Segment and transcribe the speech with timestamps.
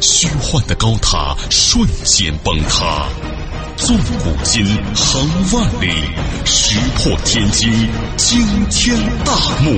[0.00, 3.08] 虚幻的高塔瞬间崩塌，
[3.76, 4.64] 纵古今，
[4.94, 5.90] 横万里，
[6.44, 7.70] 石破天惊，
[8.16, 9.70] 惊天大幕。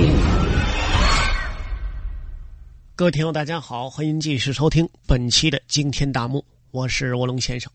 [2.95, 7.71] 各位听友，大家好，欢迎继续收听本期的惊天大幕，我是卧龙先生。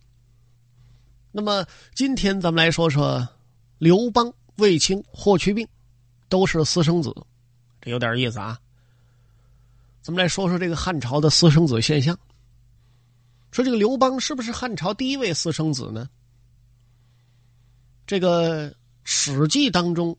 [1.33, 3.27] 那么今天咱们来说说
[3.79, 5.67] 刘邦、卫青、霍去病，
[6.29, 7.15] 都是私生子，
[7.81, 8.59] 这有点意思啊。
[10.05, 12.15] 咱们来说说这个汉朝的私生子现象。
[13.51, 16.11] 说这个刘邦是不是汉朝第一位私生子呢？
[18.07, 18.71] 这个
[19.03, 20.15] 《史记》当中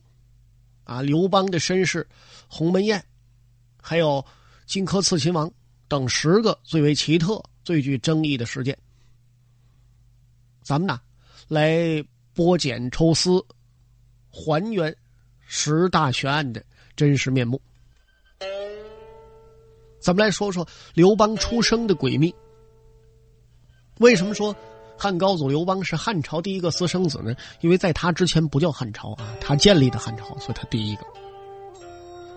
[0.82, 2.04] 啊，刘邦的身世，
[2.48, 3.02] 鸿门宴，
[3.80, 4.26] 还有。
[4.66, 5.48] 荆轲刺秦王
[5.86, 8.76] 等十个最为奇特、最具争议的事件，
[10.60, 11.00] 咱们呢
[11.46, 13.40] 来剥茧抽丝，
[14.28, 14.92] 还原
[15.46, 16.60] 十大悬案的
[16.96, 17.62] 真实面目。
[20.00, 22.34] 咱们来说说刘邦出生的诡秘。
[23.98, 24.54] 为什么说
[24.96, 27.34] 汉高祖刘邦是汉朝第一个私生子呢？
[27.60, 31.04] 因为在他之前不叫汉朝啊，他建立的汉朝，所以他第一个。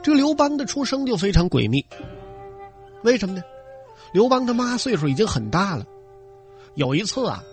[0.02, 1.86] 这个刘邦的出生就非常诡秘。
[3.04, 3.44] 为什么呢？
[4.12, 5.86] 刘邦他妈岁数已经很大了，
[6.76, 7.44] 有一次啊，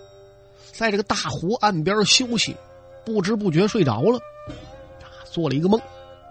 [0.73, 2.55] 在这个大湖岸边休息，
[3.05, 4.19] 不知不觉睡着了，
[5.31, 5.79] 做了一个梦，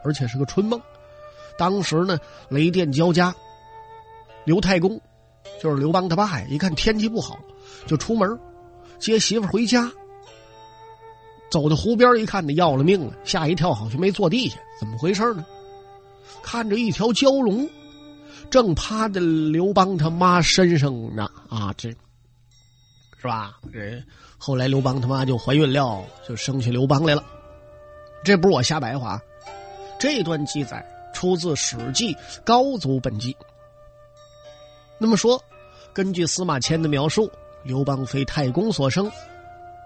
[0.02, 0.80] 而且是个春梦。
[1.56, 2.18] 当时呢，
[2.48, 3.34] 雷电交加，
[4.46, 4.98] 刘太公
[5.60, 7.38] 就是刘邦他爸呀，一看天气不好，
[7.86, 8.38] 就出门
[8.98, 9.92] 接媳妇回家。
[11.50, 15.44] 走到湖边一看，那要了命了，吓一跳，好像没坐地下，怎么回事呢？
[16.42, 17.68] 看着一条蛟龙。
[18.48, 23.58] 正趴在刘邦他妈身上呢啊，这是吧？
[23.72, 24.02] 这
[24.38, 27.24] 后来刘邦他妈就怀孕了，就生下刘邦来了。
[28.22, 29.20] 这不是我瞎白话，
[29.98, 32.14] 这段记载出自《史记·
[32.44, 33.32] 高祖本纪》。
[34.98, 35.42] 那么说，
[35.92, 37.30] 根据司马迁的描述，
[37.62, 39.10] 刘邦非太公所生，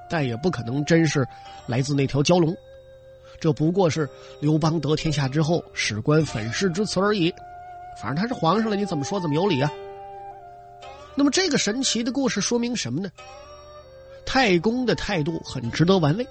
[0.08, 1.26] 但也不可能真是
[1.66, 2.56] 来自那条蛟龙。
[3.40, 7.32] 这不过是刘邦得天下之后，史官粉饰之词而已。
[8.00, 9.70] 反正他是皇上了，你怎么说怎么有理啊？
[11.16, 13.10] 那么这个神奇的故事说明什么呢？
[14.24, 16.26] 太公的态度很值得玩味，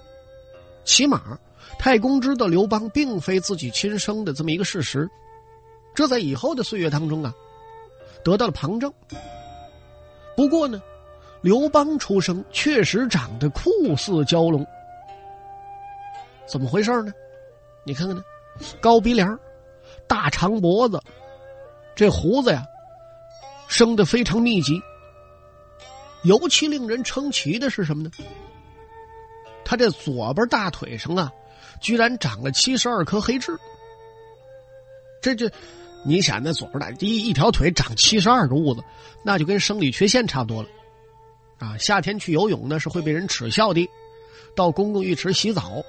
[0.86, 1.38] 起码
[1.78, 5.10] 太公知道刘邦并非自己亲生的这么一个事实，
[5.94, 7.34] 这在以后的岁月当中啊，
[8.24, 8.92] 得到了旁证。
[10.36, 10.82] 不过呢，
[11.42, 14.66] 刘邦出生确实长得酷似蛟龙，
[16.46, 17.12] 怎么回事呢？
[17.84, 18.24] 你看看呢，
[18.80, 19.38] 高鼻梁，
[20.08, 21.02] 大长脖子。
[21.96, 22.66] 这胡子呀，
[23.68, 24.82] 生的非常密集。
[26.24, 28.12] 尤其令人称奇的是什么呢？
[29.66, 31.32] 他这左边大腿上啊，
[31.80, 33.58] 居然长了七十二颗黑痣。
[35.22, 35.52] 这这，
[36.04, 38.84] 你想那左边大第一一条腿长七十二个痦子，
[39.24, 40.70] 那就跟生理缺陷差不多了。
[41.58, 43.88] 啊，夏天去游泳呢是会被人耻笑的，
[44.56, 45.84] 到公共浴池洗澡，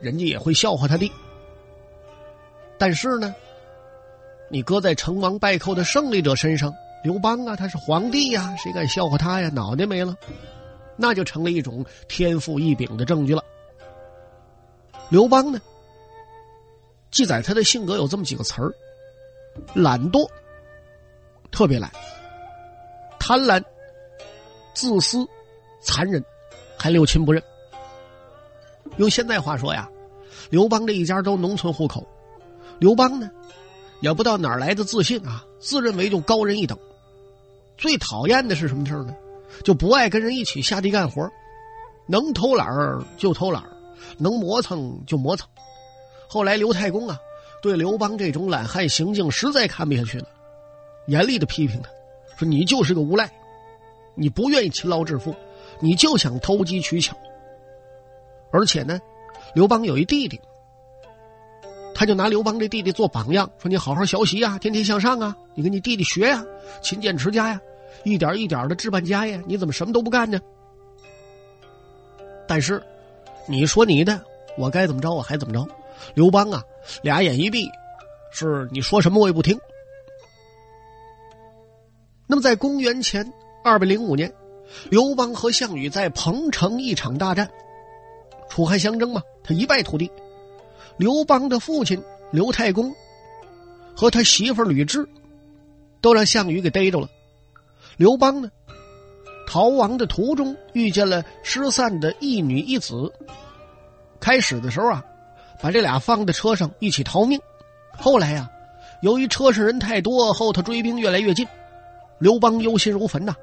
[0.00, 1.10] 人家也会笑话他的。
[2.78, 3.34] 但是呢。
[4.52, 6.74] 你搁在成王败寇的胜利者身上，
[7.04, 9.48] 刘邦啊，他是皇帝呀，谁敢笑话他呀？
[9.50, 10.12] 脑袋没了，
[10.96, 13.44] 那就成了一种天赋异禀的证据了。
[15.08, 15.60] 刘邦呢，
[17.12, 18.74] 记载他的性格有这么几个词儿：
[19.74, 20.28] 懒惰、
[21.50, 21.90] 特别懒、
[23.18, 23.62] 贪婪、
[24.74, 25.26] 自私、
[25.80, 26.24] 残忍，
[26.78, 27.42] 还六亲不认。
[28.96, 29.88] 用现在话说呀，
[30.50, 32.06] 刘邦这一家都农村户口，
[32.78, 33.30] 刘邦呢？
[34.00, 36.78] 也不知道哪儿来的自信啊，自认为就高人一等。
[37.76, 39.14] 最讨厌的是什么事呢？
[39.64, 41.28] 就不爱跟人一起下地干活，
[42.06, 43.70] 能偷懒儿就偷懒儿，
[44.16, 45.46] 能磨蹭就磨蹭。
[46.28, 47.18] 后来刘太公啊，
[47.60, 50.26] 对刘邦这种懒汉行径实在看不下去了，
[51.06, 51.90] 严厉的批评他，
[52.36, 53.30] 说：“你就是个无赖，
[54.14, 55.34] 你不愿意勤劳致富，
[55.78, 57.16] 你就想偷机取巧。
[58.50, 58.98] 而且呢，
[59.54, 60.40] 刘邦有一弟弟。”
[61.94, 65.36] 他就拿刘邦这弟弟做榜样，说：“你好好学习呀，天天向上啊！
[65.54, 66.42] 你跟你弟弟学呀，
[66.80, 67.60] 勤俭持家呀，
[68.04, 69.38] 一点一点的置办家业。
[69.46, 70.40] 你怎么什么都不干呢？”
[72.48, 72.82] 但是，
[73.46, 74.18] 你说你的，
[74.56, 75.68] 我该怎么着我还怎么着。
[76.14, 76.62] 刘邦啊，
[77.02, 77.68] 俩眼一闭，
[78.32, 79.58] 是你说什么我也不听。
[82.26, 83.32] 那么，在公元前
[83.64, 84.32] 二百零五年，
[84.88, 87.50] 刘邦和项羽在彭城一场大战，
[88.48, 90.10] 楚汉相争嘛，他一败涂地。
[90.96, 92.00] 刘邦的父亲
[92.30, 92.94] 刘太公
[93.96, 95.06] 和他媳妇吕雉
[96.00, 97.08] 都让项羽给逮着了。
[97.96, 98.50] 刘邦呢，
[99.46, 103.12] 逃亡的途中遇见了失散的一女一子。
[104.20, 105.04] 开始的时候啊，
[105.60, 107.40] 把这俩放在车上一起逃命。
[107.96, 108.50] 后来呀，
[109.02, 111.46] 由于车上人太多，后头追兵越来越近，
[112.18, 113.34] 刘邦忧心如焚呐。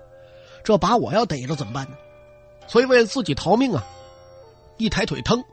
[0.64, 1.98] 这把我要逮着怎么办呢？
[2.68, 3.86] 所以为了自己逃命啊，
[4.78, 5.44] 一抬腿腾，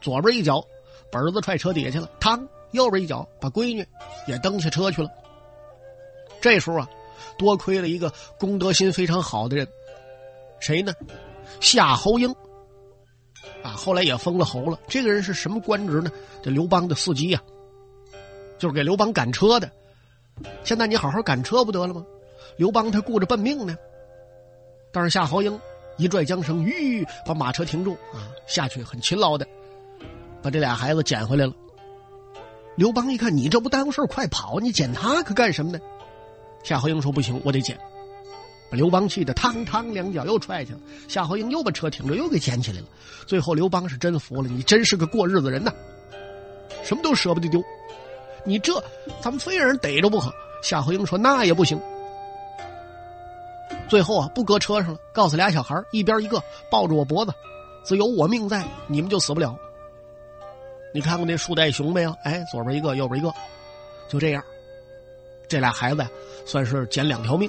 [0.00, 0.64] 左边一脚，
[1.10, 3.86] 本子踹车底下去了；嘡，右边一脚，把闺女
[4.26, 5.10] 也蹬下车去了。
[6.40, 6.88] 这时候啊。
[7.38, 9.68] 多亏了一个公德心非常好的人，
[10.58, 10.94] 谁呢？
[11.60, 12.34] 夏侯婴
[13.62, 14.78] 啊，后来也封了侯了。
[14.88, 16.10] 这个人是什么官职呢？
[16.42, 17.42] 这刘邦的司机呀，
[18.58, 19.70] 就是给刘邦赶车的。
[20.64, 22.04] 现在你好好赶车不得了吗？
[22.56, 23.76] 刘邦他顾着奔命呢。
[24.92, 25.58] 但是夏侯婴
[25.96, 29.46] 一拽缰绳，吁，把马车停住啊，下去很勤劳的
[30.42, 31.52] 把这俩孩子捡回来了。
[32.76, 34.60] 刘邦一看，你这不耽误事快跑！
[34.60, 35.80] 你捡他可干什么呢？
[36.62, 37.78] 夏侯婴说：“不行，我得捡。”
[38.70, 40.78] 把刘邦气得嘡嘡两脚又踹去了。
[41.08, 42.86] 夏侯婴又把车停着，又给捡起来了。
[43.26, 45.72] 最后刘邦是真服了，你真是个过日子人呐，
[46.82, 47.62] 什么都舍不得丢。
[48.44, 48.72] 你这
[49.20, 50.32] 咱们非让人逮着不可。
[50.62, 51.80] 夏侯婴说：“那也不行。”
[53.88, 57.32] 最后啊，不搁车上了，告诉俩小孩一边一个抱着我脖子，
[57.84, 59.56] 只有我命在，你们就死不了。
[60.94, 62.10] 你看过那树袋熊没有？
[62.22, 63.32] 哎，左边一个，右边一个，
[64.08, 64.42] 就这样。
[65.46, 66.10] 这俩孩子呀，
[66.44, 67.48] 算是捡两条命。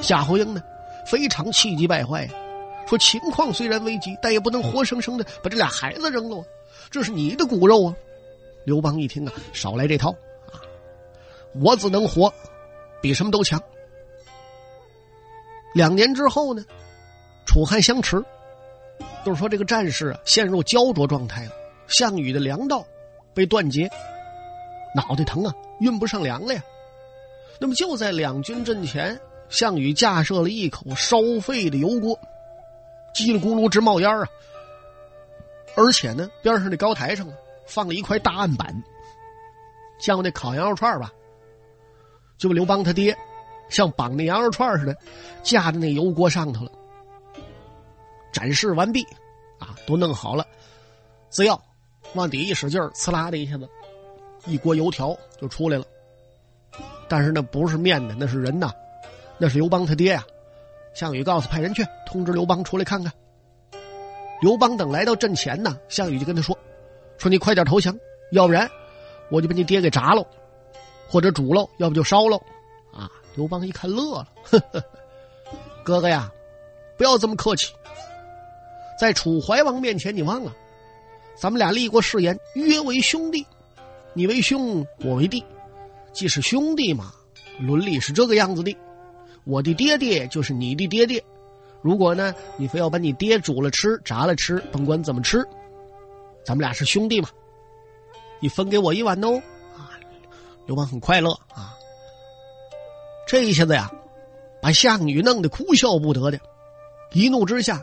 [0.00, 0.62] 夏侯婴呢，
[1.06, 2.28] 非常气急败坏，
[2.86, 6.44] 说：“情况虽然危急，但也不能活生生的把这俩孩子扔了啊，
[6.90, 7.96] 这是你的骨肉啊！”
[8.64, 10.10] 刘邦一听啊，少来这套
[10.50, 10.60] 啊！
[11.60, 12.32] 我只能活，
[13.00, 13.60] 比什么都强。
[15.74, 16.64] 两年之后呢，
[17.46, 18.22] 楚汉相持，
[19.24, 21.52] 就是说这个战事啊陷入焦灼状态了。
[21.86, 22.84] 项羽的粮道
[23.32, 23.88] 被断绝，
[24.94, 26.62] 脑袋疼啊，运不上粮了呀。
[27.60, 32.18] 那么就在两军阵前，项羽架设了一口烧沸的油锅，
[33.14, 34.26] 叽里咕噜直冒烟啊！
[35.76, 37.26] 而且呢，边上那高台上
[37.66, 38.82] 放了一块大案板，
[39.98, 41.12] 像那烤羊肉串吧，
[42.38, 43.16] 就刘邦他爹
[43.68, 44.96] 像绑那羊肉串似的，
[45.42, 46.72] 架在那油锅上头了。
[48.32, 49.02] 展示完毕，
[49.58, 50.46] 啊，都弄好了，
[51.30, 51.62] 只要
[52.14, 53.68] 往底一使劲儿，呲啦的一下子，
[54.44, 55.84] 一锅油条就出来了。
[57.08, 58.70] 但是那不是面的，那是人呐，
[59.38, 60.24] 那是刘邦他爹呀。
[60.94, 63.12] 项羽告诉派人去通知刘邦出来看看。
[64.40, 66.56] 刘邦等来到阵前呢，项羽就跟他说
[67.18, 67.96] ：“说你快点投降，
[68.32, 68.68] 要不然
[69.30, 70.26] 我就把你爹给炸喽，
[71.08, 72.40] 或者煮喽，要不就烧喽。”
[72.92, 73.10] 啊！
[73.34, 74.82] 刘邦一看乐了，呵呵
[75.84, 76.32] 哥哥呀，
[76.96, 77.74] 不要这么客气，
[78.98, 80.50] 在楚怀王面前你忘了，
[81.38, 83.46] 咱们俩立过誓言，约为兄弟，
[84.14, 85.44] 你为兄，我为弟。
[86.14, 87.12] 既是兄弟嘛，
[87.60, 88.74] 伦理是这个样子的。
[89.46, 91.22] 我的爹爹就是你的爹爹。
[91.80, 95.46] 如果呢，你非要把你爹煮了吃、炸了吃，甭管怎么吃，
[96.44, 97.28] 咱们俩是兄弟嘛。
[98.40, 99.40] 你分给我一碗哦。
[99.76, 99.94] 啊，
[100.66, 101.72] 刘邦很快乐啊。
[103.28, 103.88] 这一下子呀，
[104.60, 106.40] 把项羽弄得哭笑不得的，
[107.12, 107.80] 一怒之下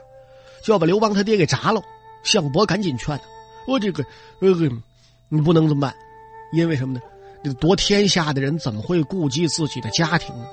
[0.61, 1.81] 就要把刘邦他爹给炸了。
[2.23, 3.23] 项伯赶紧劝他
[3.67, 4.03] ：“我这个，
[4.39, 4.49] 呃，
[5.29, 5.95] 你不能这么办，
[6.51, 7.01] 因为什么呢？”
[7.59, 10.45] 夺天下的人怎么会顾及自己的家庭呢？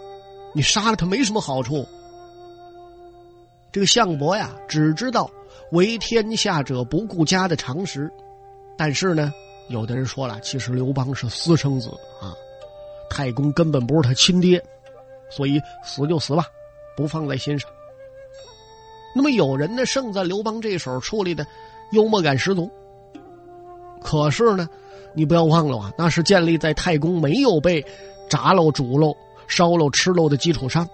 [0.52, 1.86] 你杀了他没什么好处。
[3.72, 5.30] 这个项伯呀，只知道
[5.72, 8.10] 为天下者不顾家的常识，
[8.76, 9.32] 但是呢，
[9.68, 11.88] 有的人说了，其实刘邦是私生子
[12.20, 12.34] 啊，
[13.08, 14.62] 太公根本不是他亲爹，
[15.30, 16.44] 所以死就死吧，
[16.96, 17.70] 不放在心上。
[19.14, 21.46] 那么有人呢，胜在刘邦这手处理的
[21.92, 22.70] 幽默感十足，
[24.02, 24.68] 可是呢。
[25.12, 27.84] 你不要忘了啊，那是建立在太公没有被
[28.28, 29.12] 炸喽、煮喽、
[29.50, 30.88] 烧喽、吃喽的基础上。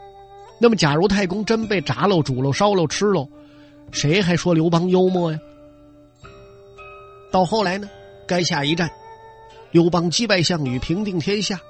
[0.59, 3.29] 那么，假如太公真被炸喽、煮喽、烧喽、吃喽，
[3.93, 5.39] 谁还说刘邦幽默呀？
[7.31, 7.89] 到后来呢，
[8.27, 8.91] 垓下一战，
[9.71, 11.61] 刘邦击败项羽，平定天下。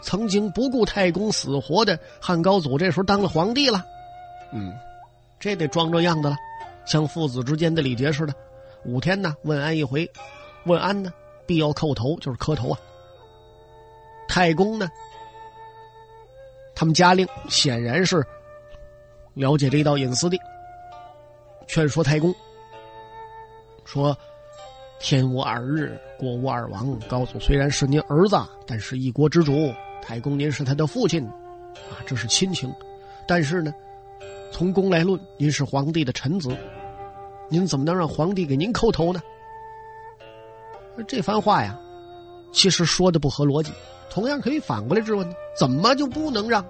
[0.00, 3.84] 曾经不顾太公死活的汉高祖，这时候当了皇帝了。
[4.52, 4.72] 嗯，
[5.40, 6.36] 这得装装样子了，
[6.86, 8.32] 像父子之间的礼节似的，
[8.84, 10.08] 五天呢问安一回，
[10.64, 11.12] 问安呢。
[11.46, 12.78] 必要叩头，就是磕头啊。
[14.28, 14.86] 太公呢，
[16.78, 18.24] 他们家令显然是
[19.34, 20.38] 了解这一道隐私的，
[21.66, 22.32] 劝说太公
[23.84, 24.16] 说
[25.00, 26.96] ：“天无二日，国无二王。
[27.08, 29.74] 高祖虽然是您儿子，但是一国之主。
[30.00, 31.26] 太公您是他的父亲，
[31.90, 32.72] 啊，这是亲情。
[33.26, 33.74] 但是呢，
[34.52, 36.56] 从公来论，您是皇帝的臣子，
[37.48, 39.20] 您怎么能让皇帝给您叩头呢？
[41.08, 41.76] 这番话呀，
[42.52, 43.72] 其实说的不合逻辑。
[44.10, 46.64] 同样可以反过来质问呢：怎么就不能让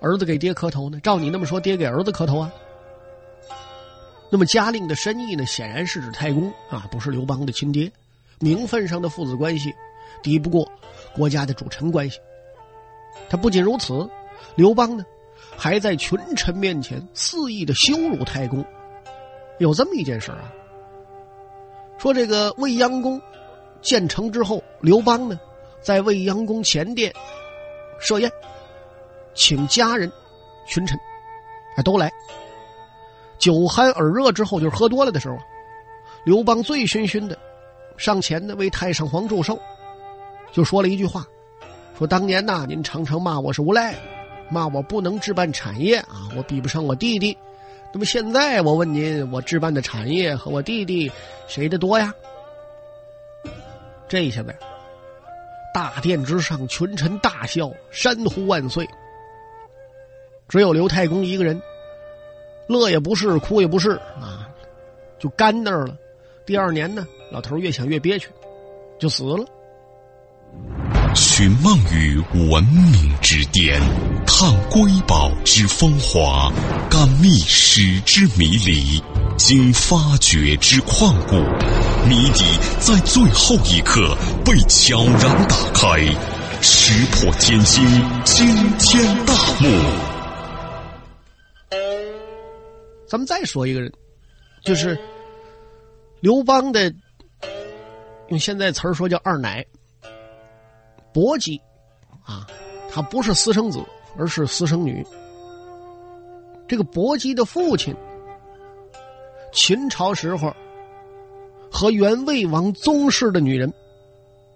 [0.00, 0.98] 儿子给爹磕头呢？
[1.00, 2.52] 照你那么说，爹给儿子磕头啊？
[4.30, 5.46] 那么嘉令的深意呢？
[5.46, 7.90] 显然是指太公啊，不是刘邦的亲爹。
[8.40, 9.72] 名分上的父子关系，
[10.22, 10.68] 敌不过
[11.14, 12.18] 国家的主臣关系。
[13.28, 14.08] 他不仅如此，
[14.56, 15.04] 刘邦呢，
[15.56, 18.64] 还在群臣面前肆意的羞辱太公。
[19.58, 20.52] 有这么一件事啊，
[21.96, 23.22] 说这个未央宫
[23.80, 25.38] 建成之后，刘邦呢，
[25.84, 27.12] 在未央宫前殿
[28.00, 28.32] 设宴，
[29.34, 30.10] 请家人、
[30.66, 30.98] 群臣
[31.76, 32.10] 啊都来。
[33.38, 35.36] 酒酣耳热之后，就是喝多了的时候，
[36.24, 37.38] 刘邦醉醺醺的
[37.98, 39.60] 上前呢为太上皇祝寿，
[40.50, 41.26] 就说了一句话，
[41.98, 43.94] 说当年呐，您常常骂我是无赖，
[44.48, 47.36] 骂我不能置办产业啊，我比不上我弟弟。
[47.92, 51.12] 那么现在我问您，我置办的产业和我弟弟
[51.46, 52.12] 谁的多呀？
[54.08, 54.54] 这一下子，
[55.74, 58.88] 大殿之上群臣大笑，山呼万岁。
[60.48, 61.60] 只有刘太公一个人。
[62.68, 63.90] 乐也不是，哭也不是
[64.20, 64.48] 啊，
[65.18, 65.94] 就干那儿了。
[66.46, 68.28] 第二年呢，老头越想越憋屈，
[68.98, 69.44] 就死了。
[71.14, 73.80] 寻梦于文明之巅，
[74.26, 76.50] 探瑰宝之风华，
[76.88, 79.02] 感历史之迷离，
[79.36, 81.34] 经发掘之旷古，
[82.06, 82.44] 谜底
[82.80, 85.98] 在最后一刻被悄然打开，
[86.60, 87.82] 石破天惊，
[88.24, 88.46] 惊
[88.78, 89.68] 天大幕。
[93.06, 93.90] 咱们再说一个人，
[94.62, 94.98] 就是
[96.20, 96.92] 刘邦的，
[98.28, 99.64] 用现在词儿说叫二奶，
[101.12, 101.58] 薄姬，
[102.24, 102.46] 啊，
[102.92, 103.78] 他不是私生子，
[104.18, 105.06] 而是私生女。
[106.68, 107.94] 这个薄姬的父亲，
[109.52, 110.54] 秦朝时候
[111.84, 113.70] 和原魏王宗室的女人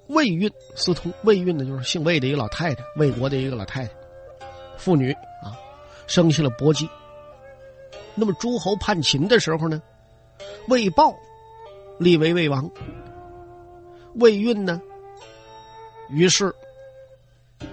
[0.07, 3.93] 魏运私通，魏运呢就是姓魏的一个老太太，魏国的一个老太太，
[4.79, 5.53] 妇女啊，
[6.07, 6.89] 生下了薄姬。
[8.15, 9.83] 那么诸侯叛秦的时候呢，
[10.69, 11.15] 魏豹
[11.99, 12.67] 立为魏王，
[14.15, 14.81] 魏运呢，
[16.09, 16.51] 于是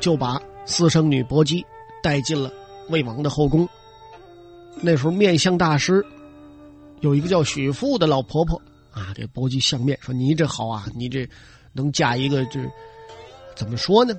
[0.01, 1.65] 就把私生女薄姬
[2.03, 2.51] 带进了
[2.89, 3.65] 魏王的后宫。
[4.81, 6.05] 那时候面相大师
[7.00, 8.62] 有一个叫许富的老婆婆
[8.95, 11.29] 啊，给薄姬相面说：“你这好啊，你这
[11.73, 12.59] 能嫁一个这
[13.53, 14.15] 怎么说呢？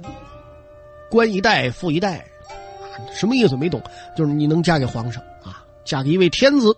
[1.11, 2.25] 官一代，富一代，
[3.11, 3.83] 什么意思没懂？
[4.15, 6.77] 就是你能嫁给皇上啊。”嫁给一位天子，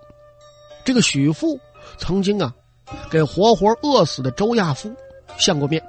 [0.84, 1.58] 这个许父
[1.96, 2.54] 曾经啊，
[3.10, 4.94] 给活活饿死的周亚夫
[5.38, 5.82] 相过面，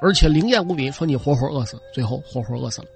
[0.00, 2.88] 而且灵验无比，说你活活饿死，最后活活饿死了。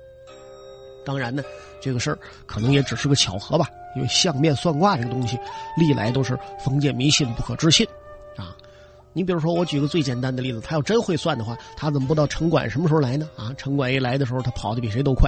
[1.04, 1.44] 当然呢，
[1.82, 5.38] 这个事儿可能也只是个巧合吧，因为相面算卦这个东西，
[5.76, 7.86] 历来都是封建迷信，不可置信。
[9.16, 13.26] 你比如说，我举个最简单的例子，他要真会算的话，他怎么不知道城管什么时候来呢？
[13.34, 15.26] 啊，城管一来的时候，他跑的比谁都快。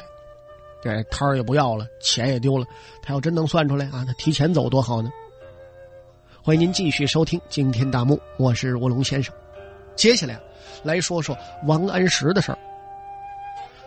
[0.82, 2.66] 这摊儿也不要了，钱也丢了。
[3.00, 5.10] 他要真能算出来啊，他提前走多好呢！
[6.42, 9.34] 欢迎您继续收听《惊天大幕》，我是卧龙先生。
[9.96, 10.38] 接下来
[10.82, 12.58] 来说说王安石的事儿。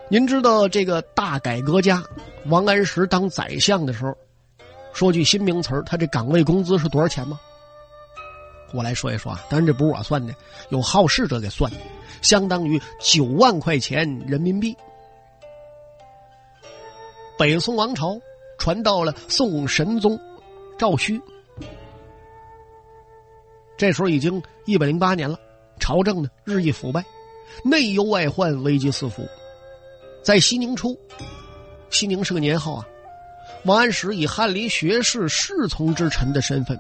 [0.10, 2.04] 您知道这个大改革家
[2.48, 4.18] 王安石当宰相的时候，
[4.94, 7.40] 说句新名词儿，他这岗位工资是多少钱吗？
[8.74, 10.34] 我来说一说啊，当然这不是我算的，
[10.70, 11.78] 有好事者给算的，
[12.22, 14.76] 相当于九万块钱人民币。
[17.38, 18.20] 北宋王朝
[18.58, 20.20] 传到了宋神宗
[20.78, 21.20] 赵顼，
[23.78, 25.40] 这时候已经一百零八年了，
[25.80, 27.04] 朝政呢日益腐败，
[27.64, 29.28] 内忧外患，危机四伏。
[30.24, 30.96] 在熙宁初，
[31.90, 32.88] 熙宁是个年号啊，
[33.66, 36.80] 王安石以翰林学士侍从之臣的身份，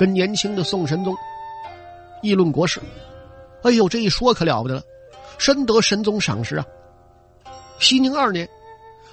[0.00, 1.14] 跟年轻的宋神宗
[2.22, 2.80] 议论国事。
[3.62, 4.82] 哎呦，这一说可了不得了，
[5.36, 6.64] 深得神宗赏识啊。
[7.78, 8.48] 熙宁二年。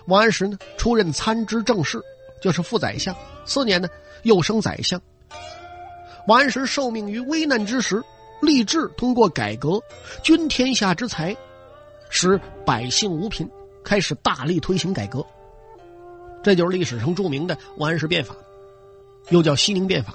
[0.05, 2.01] 王安石呢，出任参知政事，
[2.41, 3.13] 就是副宰相。
[3.43, 3.89] 次年呢，
[4.23, 5.01] 又升宰相。
[6.25, 8.01] 王安石受命于危难之时，
[8.41, 9.81] 立志通过改革，
[10.23, 11.35] 均天下之财，
[12.09, 13.45] 使百姓无贫，
[13.83, 15.25] 开始大力推行改革。
[16.41, 18.33] 这就是历史上著名的王安石变法，
[19.31, 20.13] 又叫熙宁变法。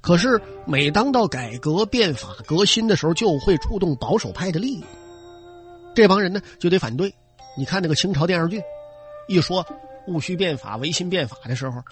[0.00, 4.84] 可是，每当到改革变法革新的时候，就会触动保守派的利益，
[5.94, 7.14] 这帮人呢就得反对。
[7.56, 8.62] 你看那个清朝电视剧，
[9.28, 9.64] 一说
[10.06, 11.82] 戊戌变法、维新变法的时候，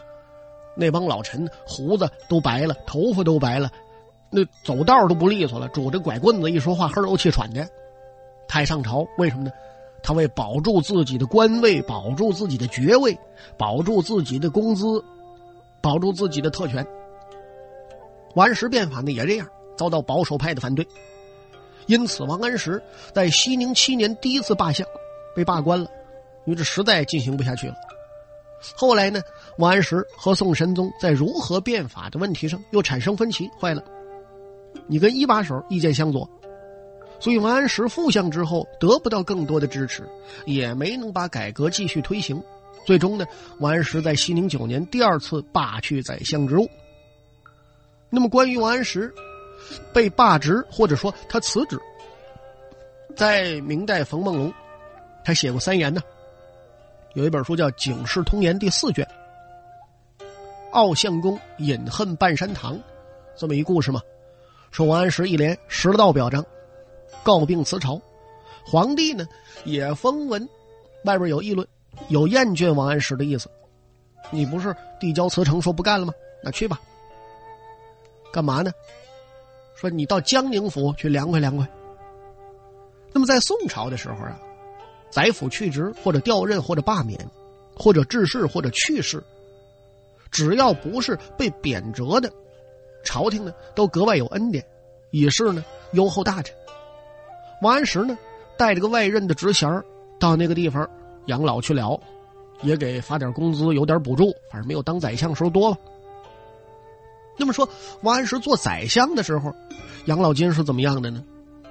[0.74, 3.70] 那帮老臣胡子都白了，头发都白了，
[4.30, 7.68] 那走道都不利索了，拄着拐棍子一说话，呵都气喘的。
[8.48, 9.50] 太上朝为什么呢？
[10.02, 13.18] 他为保住自己的官位、保住自己的爵位、
[13.58, 15.04] 保住自己的工资、
[15.82, 16.86] 保住自己的特权。
[18.38, 20.86] 王安石变法呢也这样，遭到保守派的反对，
[21.86, 22.80] 因此王安石
[23.12, 24.86] 在熙宁七年第一次罢相，
[25.34, 25.90] 被罢官了，
[26.46, 27.74] 因为这实在进行不下去了。
[28.76, 29.20] 后来呢，
[29.56, 33.82] 王安石和宋神宗在如何变法的问题上又产生分歧，坏了，
[34.86, 36.30] 你跟一把手意见相左。
[37.18, 40.08] 所以王安石复相之后得不到更多的支持，
[40.46, 42.40] 也没能把改革继续推行。
[42.86, 43.26] 最终呢，
[43.58, 46.68] 王安石在熙宁九年第二次罢去宰相职务。
[48.10, 49.12] 那么关于王安石
[49.92, 51.78] 被罢职或者说他辞职，
[53.14, 54.52] 在明代冯梦龙
[55.24, 56.00] 他写过三言呢，
[57.14, 59.04] 有一本书叫《警世通言》第四卷，
[60.72, 62.76] 《傲相公饮恨半山堂》，
[63.36, 64.00] 这么一故事嘛，
[64.70, 66.44] 说王安石一连十道表彰。
[67.22, 68.00] 告病辞朝，
[68.64, 69.26] 皇帝呢
[69.64, 70.48] 也封文，
[71.04, 71.66] 外边有议论，
[72.08, 73.50] 有厌倦王安石的意思。
[74.30, 76.12] 你不是递交辞呈说不干了吗？
[76.42, 76.80] 那去吧。
[78.32, 78.72] 干嘛呢？
[79.74, 81.68] 说你到江宁府去凉快凉快。
[83.12, 84.38] 那么在宋朝的时候啊，
[85.08, 87.18] 宰辅去职或者调任或者罢免，
[87.76, 89.22] 或者致仕或者去世，
[90.30, 92.30] 只要不是被贬谪的，
[93.04, 94.64] 朝廷呢都格外有恩典，
[95.10, 96.54] 以示呢优厚大臣。
[97.62, 98.18] 王安石呢，
[98.56, 99.68] 带着个外任的职衔
[100.18, 100.88] 到那个地方
[101.26, 101.98] 养老去了，
[102.62, 105.78] 也给发点工资，有点补助，反正没有当宰相时候多了。
[107.38, 107.66] 那么说，
[108.02, 109.54] 王安石做宰相的时候，
[110.04, 111.24] 养老金是怎么样的呢？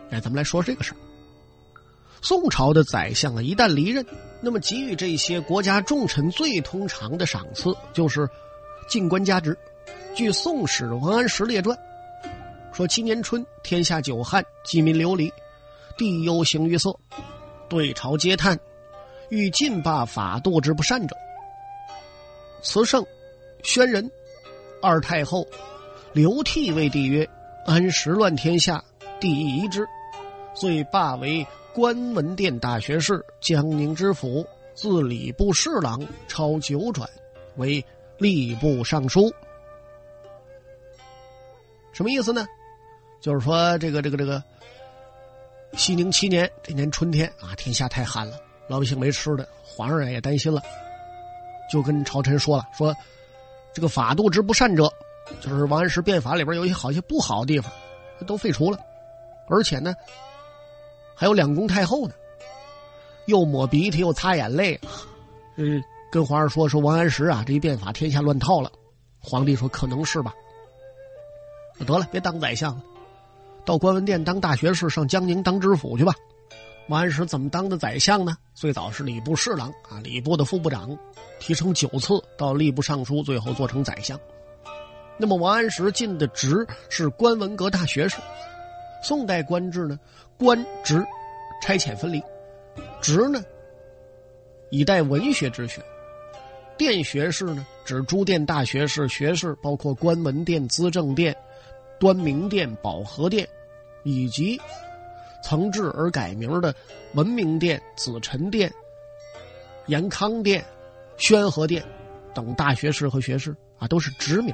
[0.10, 0.98] 哎，咱们来说这个事儿。
[2.22, 4.04] 宋朝的宰相啊，一旦离任，
[4.42, 8.28] 那么给予这些国家重臣最通常的赏赐就是
[8.90, 9.56] 进官加职。
[10.16, 11.78] 据《宋史·王安石列传》
[12.74, 15.32] 说，七年春，天下久旱，饥民流离。
[15.98, 16.96] 地忧形于色，
[17.68, 18.60] 对朝皆叹，
[19.30, 21.16] 欲尽罢法度之不善者。
[22.62, 23.06] 慈圣、
[23.64, 24.10] 宣仁、
[24.82, 25.48] 二太后
[26.14, 27.28] 刘涕为帝曰
[27.66, 28.84] ：“安时乱天下，
[29.20, 29.86] 帝亦疑之，
[30.54, 37.10] 遂罢为观文殿大学士、江宁知府，自礼部侍郎超九转，
[37.58, 37.84] 为
[38.18, 39.32] 吏部尚书。”
[41.94, 42.46] 什么意思呢？
[43.20, 44.44] 就是说，这个、这个、这个。
[45.74, 50.62] 熙宁七年这年春天啊，天下太旱了，老百姓没吃的，皇上也担心了，
[51.72, 52.96] 就跟朝臣说了：“说
[53.78, 54.92] 这个法度之不善者，
[55.40, 57.72] 就是王安石变法里边有一些好些不好的地方，
[58.26, 58.80] 都废除了，
[59.48, 59.94] 而且呢，
[61.14, 62.16] 还有两宫太后呢，
[63.28, 64.82] 又抹鼻涕又擦眼泪，
[65.58, 65.80] 嗯，
[66.12, 68.72] 跟皇上说说王安石啊，这一变法天下乱套了。
[69.20, 70.34] 皇帝说可能是吧，
[71.86, 72.82] 得了，别当宰相了。”
[73.64, 76.16] 到观文殿当大学士，上江宁当知府去吧。
[76.88, 78.38] 王安石怎么当的宰相呢？
[78.54, 80.98] 最早是礼部侍郎啊，礼部的副部长，
[81.38, 84.18] 提升九次到吏部尚书，最后做成宰相。
[85.18, 88.16] 那么王安石进的职是官文阁大学士。
[89.04, 90.00] 宋代官制呢，
[90.38, 91.06] 官职
[91.62, 92.24] 差遣分离，
[93.02, 93.44] 职呢
[94.70, 95.82] 以待文学之学。
[96.78, 101.36] 殿学士呢，指诸殿大学士、学士，包括官文殿、资政殿、
[102.00, 103.46] 端明殿、保和殿。
[104.04, 104.58] 以及
[105.44, 106.74] 曾制而改名的
[107.14, 108.74] 文明殿、紫宸殿、
[109.86, 110.66] 延康殿、
[111.18, 111.84] 宣和殿
[112.34, 114.54] 等大学士和学士啊，都是职名。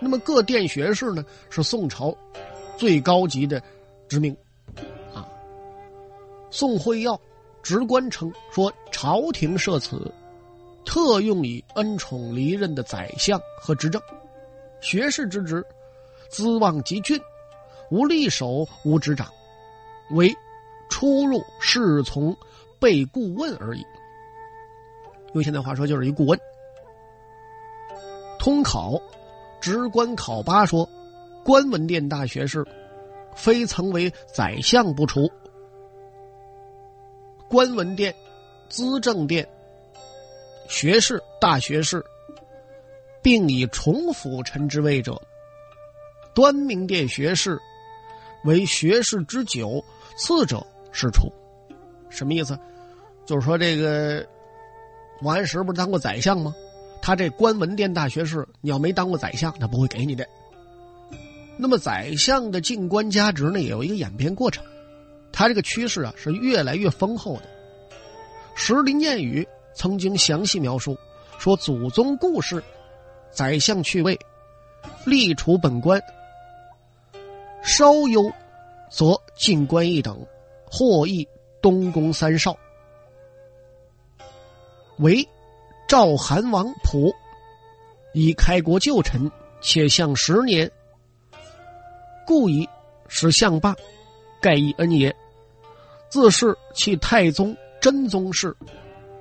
[0.00, 2.16] 那么各殿学士呢，是宋朝
[2.76, 3.62] 最高级的
[4.08, 4.36] 职名
[5.14, 5.26] 啊。
[6.50, 7.18] 宋惠耀
[7.62, 10.12] 直官称说，朝廷设此，
[10.84, 14.00] 特用以恩宠离任的宰相和执政。
[14.80, 15.64] 学士之职，
[16.28, 17.18] 资望极峻。
[17.90, 19.26] 无立守，无执掌，
[20.10, 20.34] 为
[20.88, 22.36] 出入侍从、
[22.78, 23.84] 被顾问而已。
[25.34, 26.38] 用现在话说，就是一顾问。
[28.38, 29.00] 通考
[29.60, 30.88] 职官考八说，
[31.44, 32.64] 官文殿大学士，
[33.34, 35.30] 非曾为宰相不除。
[37.48, 38.14] 官文殿、
[38.68, 39.48] 资政殿、
[40.68, 42.04] 学士、大学士，
[43.22, 45.20] 并以重辅臣之位者，
[46.34, 47.58] 端明殿学士。
[48.44, 49.84] 为学士之九，
[50.16, 51.32] 次者是出，
[52.08, 52.58] 什么意思？
[53.26, 54.26] 就是说这个
[55.22, 56.54] 王安石不是当过宰相吗？
[57.00, 60.26] 他这官文殿大学士，你要没当过宰相，他不会给你的。
[61.56, 64.64] 那么宰相的进官加职呢，也有一个演变过程，
[65.32, 67.42] 他这个趋势啊是越来越丰厚的。
[68.54, 70.96] 石林谚语曾经详细描述
[71.38, 72.62] 说，祖宗故事，
[73.30, 74.18] 宰相去位，
[75.06, 76.00] 立除本官。
[77.64, 78.30] 稍优，
[78.90, 80.14] 则进官一等；
[80.70, 81.26] 或亦
[81.62, 82.56] 东宫三少，
[84.98, 85.26] 为
[85.88, 87.12] 赵韩王溥，
[88.12, 89.30] 以开国旧臣，
[89.62, 90.70] 且相十年，
[92.26, 92.68] 故以
[93.08, 93.74] 使相罢，
[94.40, 95.14] 盖以恩也。
[96.10, 98.54] 自是其太宗、真宗室，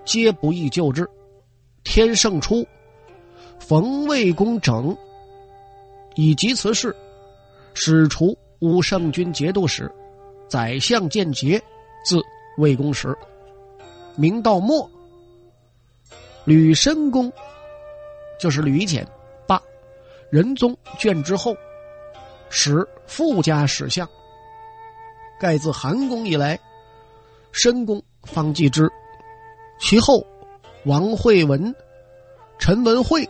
[0.06, 1.10] 皆不易救之。
[1.84, 2.68] 天圣初，
[3.58, 4.96] 冯魏公整，
[6.16, 6.96] 以及此事，
[7.74, 9.92] 使除武圣军节度使，
[10.48, 11.62] 宰相见节，
[12.06, 12.22] 字
[12.58, 13.16] 魏公时，
[14.16, 14.90] 明道末，
[16.46, 17.32] 吕申公，
[18.40, 19.08] 就是吕简，
[19.48, 19.62] 罢
[20.30, 21.56] 仁宗卷之后，
[22.50, 24.08] 使富家史相。
[25.40, 26.60] 盖自韩公以来，
[27.52, 28.92] 申公方继之，
[29.80, 30.26] 其后。
[30.86, 31.74] 王惠文、
[32.60, 33.26] 陈文惠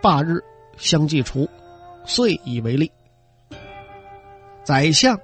[0.00, 0.40] 罢日
[0.76, 1.48] 相继除，
[2.04, 2.88] 遂以为例。
[4.70, 5.18] 宰相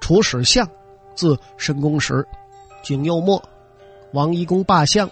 [0.00, 0.66] 除使相，
[1.14, 2.26] 自申公时，
[2.82, 3.46] 景佑末，
[4.14, 5.06] 王懿公罢相，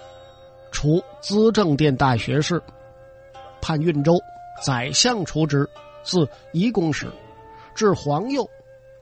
[0.72, 2.62] 除资政殿大学士，
[3.60, 4.18] 判运州。
[4.64, 5.68] 宰相除职，
[6.02, 7.12] 自懿公时，
[7.74, 8.48] 至皇佑，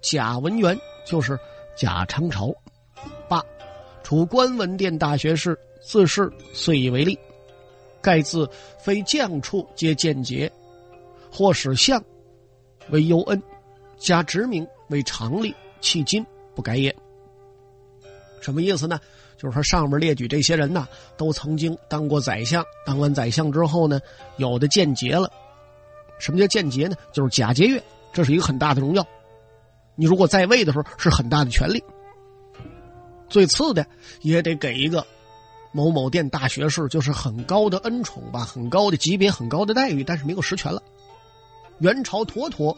[0.00, 1.38] 贾文元就是
[1.76, 2.52] 贾昌朝，
[3.28, 3.40] 罢，
[4.02, 5.56] 除官文殿大学士。
[5.80, 7.16] 自是遂以为例，
[8.00, 10.50] 盖自非将处皆见节，
[11.30, 12.02] 或使相
[12.90, 13.40] 为幽恩，
[13.96, 16.94] 加职名为常例，迄今不改也。
[18.40, 19.00] 什么意思呢？
[19.36, 24.00] 就是说上面列举这些人呢，都曾经当过宰相，当完宰相之后呢，
[24.36, 25.30] 有的见节了。
[26.18, 26.94] 什么叫见节呢？
[27.12, 29.04] 就是假节钺，这是一个很大的荣耀。
[29.94, 31.82] 你如果在位的时候是很大的权利，
[33.28, 33.84] 最次的
[34.20, 35.04] 也得给一个。
[35.74, 40.82] 某某殿大学士就是很高的恩宠吧，很高的级别，很高的待遇，但是没有实权了。
[41.78, 42.76] 元朝妥妥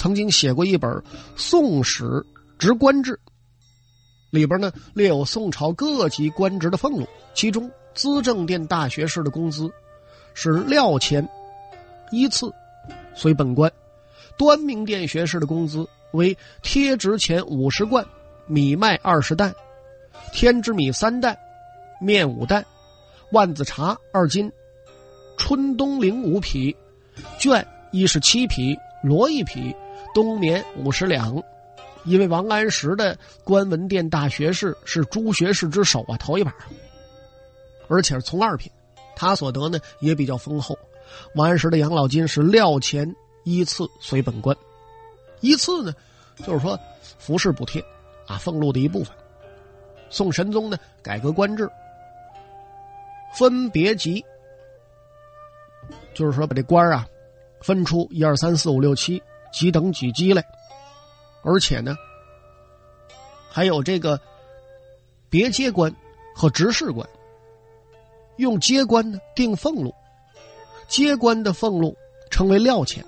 [0.00, 0.90] 曾经写过一本
[1.36, 2.24] 《宋史
[2.58, 3.12] 职官志》，
[4.30, 9.70] 里边呢列有宋朝各级官职的俸禄，其中资政殿大学士的工资
[10.32, 11.28] 是料钱
[12.10, 12.50] 一次
[13.14, 13.70] 随本官，
[14.38, 18.02] 端明殿学士的工资为贴值钱五十贯，
[18.46, 19.54] 米麦二十担，
[20.32, 21.36] 天之米三担。
[22.00, 22.64] 面五担，
[23.32, 24.50] 万子茶二斤，
[25.36, 26.74] 春冬绫五匹，
[27.38, 29.76] 绢一十七匹，罗一匹，
[30.14, 31.42] 冬眠五十两。
[32.04, 36.54] 因为王安石的关文殿大学士是朱学士之首啊，头一把，
[37.88, 38.72] 而且是从二品，
[39.14, 40.78] 他所得呢也比较丰厚。
[41.34, 44.56] 王安石的养老金是料钱依次随本官，
[45.40, 45.92] 依次呢
[46.38, 46.78] 就是说
[47.18, 47.84] 服饰补贴
[48.26, 49.14] 啊，俸禄的一部分。
[50.08, 51.68] 宋神宗呢改革官制。
[53.34, 54.24] 分别级，
[56.14, 57.06] 就是说把这官啊
[57.60, 60.44] 分出一二三四五六七几等几级来，
[61.42, 61.96] 而且呢
[63.48, 64.20] 还有这个
[65.28, 65.94] 别阶官
[66.34, 67.08] 和执事官，
[68.36, 69.94] 用阶官呢定俸禄，
[70.88, 71.96] 阶官的俸禄
[72.30, 73.04] 称为料钱。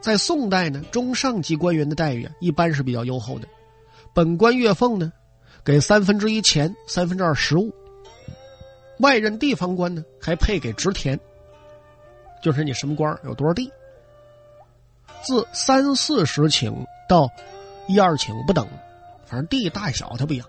[0.00, 3.48] 在宋代呢，中上级官员的待遇啊一般是比较优厚的，
[4.14, 5.12] 本官月俸呢
[5.64, 7.74] 给三分之一钱，三分之二实物。
[9.00, 11.18] 外任地方官呢，还配给职田，
[12.42, 13.70] 就是你什么官有多少地。
[15.22, 16.74] 自三四十顷
[17.08, 17.30] 到
[17.86, 18.66] 一二顷不等，
[19.24, 20.48] 反正地大小它不一样。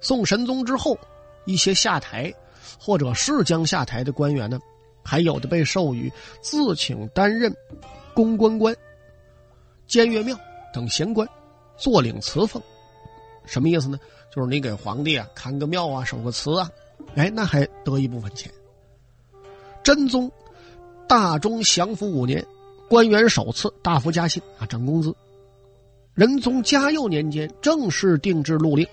[0.00, 0.96] 宋神宗之后，
[1.44, 2.32] 一些下台
[2.78, 4.58] 或者是将下台的官员呢，
[5.02, 7.54] 还有的被授予自请担任
[8.14, 8.74] 公关官、
[9.86, 10.38] 监岳庙
[10.72, 11.28] 等闲官，
[11.76, 12.62] 坐领祠俸。
[13.46, 13.98] 什么意思呢？
[14.30, 16.70] 就是你给皇帝啊看个庙啊，守个祠啊。
[17.16, 18.52] 哎，那还得一部分钱。
[19.82, 20.30] 真宗
[21.08, 22.44] 大中祥符五年，
[22.88, 25.14] 官员首次大幅加薪啊，涨工资。
[26.14, 28.86] 仁宗嘉佑年间正式定制禄令，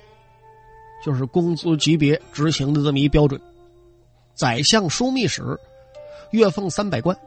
[1.03, 3.39] 就是工资级别执行的这么一标准。
[4.33, 5.57] 宰相枢密使
[6.31, 7.17] 月俸三百贯，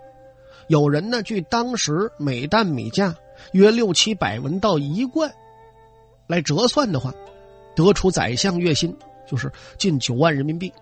[0.68, 3.16] 有人呢，据当时每担米价
[3.52, 5.32] 约六七百文到一贯
[6.26, 7.12] 来折算的话，
[7.74, 8.94] 得出宰相月薪。
[9.26, 10.72] 就是近九万人民币，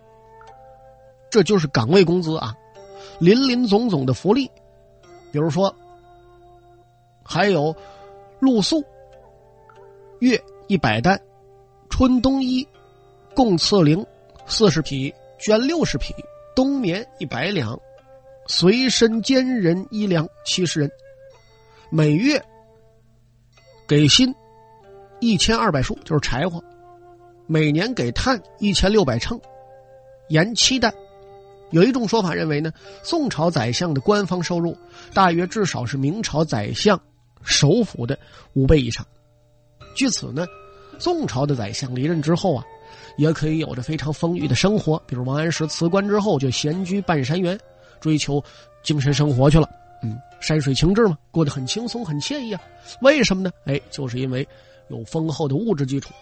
[1.29, 2.55] 这就是岗位工资啊，
[3.19, 4.49] 林林总总的福利，
[5.33, 5.75] 比如说，
[7.23, 7.75] 还有
[8.39, 8.85] 露宿
[10.21, 11.21] 月一百担，
[11.91, 12.67] 春冬衣
[13.35, 14.07] 共赐绫
[14.47, 16.15] 四十匹，绢六十匹，
[16.55, 17.79] 冬棉一百两，
[18.47, 20.91] 随身兼人衣粮七十人，
[21.91, 22.43] 每月
[23.87, 24.35] 给薪
[25.21, 26.63] 一千二百束，就是柴火。
[27.47, 29.41] 每年给炭一千六百秤，
[30.29, 30.93] 盐七担。
[31.71, 34.77] 有一种说法认为呢，宋朝宰相的官方收入
[35.13, 37.01] 大约至少是明朝宰相
[37.43, 38.19] 首府的
[38.55, 39.05] 五倍以上。
[39.95, 40.47] 据此呢，
[40.99, 42.65] 宋朝的宰相离任之后啊，
[43.17, 45.03] 也可以有着非常丰裕的生活。
[45.07, 47.59] 比如王安石辞官之后就闲居半山园，
[48.01, 48.43] 追求
[48.83, 49.69] 精神生活去了。
[50.03, 52.61] 嗯，山水情致嘛，过得很轻松很惬意啊。
[53.01, 53.51] 为什么呢？
[53.65, 54.47] 哎，就是因为
[54.89, 56.13] 有丰厚的物质基础。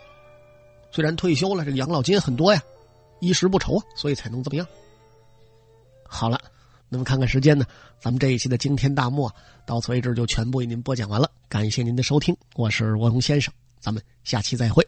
[0.90, 2.62] 虽然退休了，这个养老金很多呀，
[3.20, 4.66] 衣食不愁啊，所以才能这么样。
[6.14, 6.40] 好了，
[6.88, 7.66] 那么看看时间呢，
[7.98, 9.34] 咱们这一期的惊天大幕啊，
[9.66, 11.28] 到此为止就全部为您播讲完了。
[11.48, 13.52] 感谢您的收听，我是卧龙先生。
[13.80, 14.86] 咱们下期再会。